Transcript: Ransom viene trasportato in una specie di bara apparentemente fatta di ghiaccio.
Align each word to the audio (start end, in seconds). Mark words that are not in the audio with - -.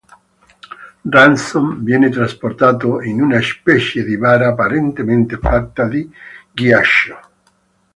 Ransom 1.05 1.83
viene 1.83 2.09
trasportato 2.09 3.01
in 3.01 3.21
una 3.21 3.39
specie 3.39 4.03
di 4.03 4.17
bara 4.17 4.47
apparentemente 4.47 5.37
fatta 5.37 5.87
di 5.87 6.11
ghiaccio. 6.51 7.19